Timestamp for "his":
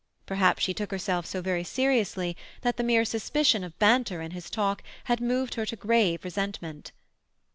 4.31-4.49